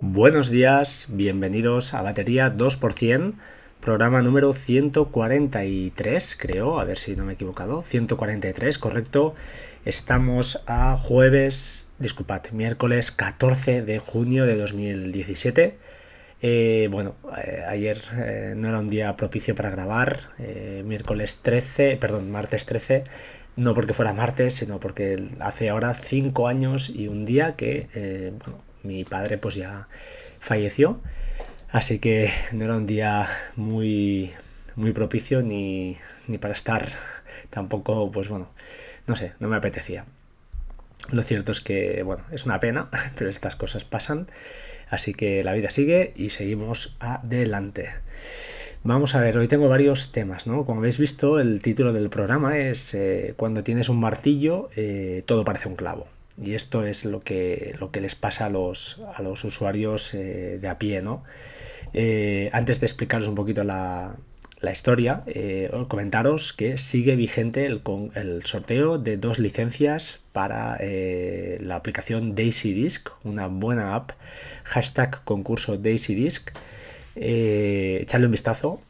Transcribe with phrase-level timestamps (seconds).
[0.00, 3.34] Buenos días, bienvenidos a Batería 2%,
[3.80, 9.34] programa número 143, creo, a ver si no me he equivocado, 143, correcto.
[9.84, 15.78] Estamos a jueves, disculpad, miércoles 14 de junio de 2017.
[16.42, 17.14] Eh, bueno,
[17.44, 22.66] eh, ayer eh, no era un día propicio para grabar, eh, miércoles 13, perdón, martes
[22.66, 23.04] 13,
[23.58, 28.62] no porque fuera martes, sino porque hace ahora 5 años y un día que, bueno,
[28.84, 29.88] mi padre pues ya
[30.38, 31.00] falleció,
[31.70, 34.32] así que no era un día muy,
[34.76, 36.92] muy propicio ni, ni para estar
[37.50, 38.48] tampoco, pues bueno,
[39.08, 40.04] no sé, no me apetecía.
[41.10, 44.28] Lo cierto es que, bueno, es una pena, pero estas cosas pasan.
[44.88, 47.90] Así que la vida sigue y seguimos adelante.
[48.84, 50.64] Vamos a ver, hoy tengo varios temas, ¿no?
[50.64, 55.44] Como habéis visto, el título del programa es eh, Cuando tienes un martillo, eh, todo
[55.44, 56.06] parece un clavo.
[56.40, 60.58] Y esto es lo que, lo que les pasa a los, a los usuarios eh,
[60.60, 61.24] de a pie, ¿no?
[62.52, 64.14] antes de explicaros un poquito la,
[64.60, 65.24] la historia,
[65.88, 67.80] comentaros que sigue vigente el,
[68.14, 74.12] el, sorteo de dos licencias para la aplicación Daisy Disk, una buena app,
[74.64, 76.50] hashtag concurso Daisy Disk.
[77.20, 78.80] Eh, echadle un vistazo